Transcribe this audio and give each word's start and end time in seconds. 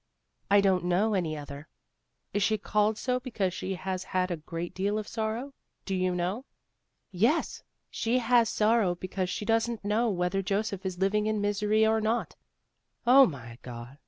"I 0.49 0.61
don't 0.61 0.85
know 0.85 1.13
any 1.13 1.37
other." 1.37 1.67
"Is 2.33 2.41
she 2.41 2.57
called 2.57 2.97
so 2.97 3.19
because 3.19 3.53
she 3.53 3.75
has 3.75 4.03
had 4.03 4.31
a 4.31 4.35
great 4.37 4.73
deal 4.73 4.97
of 4.97 5.07
sorrow? 5.07 5.53
Do 5.85 5.93
you 5.93 6.15
know?" 6.15 6.45
"Yes, 7.11 7.61
she 7.91 8.17
has 8.17 8.49
sorrow, 8.49 8.95
because 8.95 9.29
she 9.29 9.45
doesn't 9.45 9.85
know 9.85 10.09
whether 10.09 10.41
Joseph 10.41 10.87
is 10.87 10.97
living 10.97 11.27
in 11.27 11.39
misery 11.39 11.85
or 11.85 12.01
not." 12.01 12.35
"Oh, 13.05 13.27
my 13.27 13.59
God! 13.61 13.99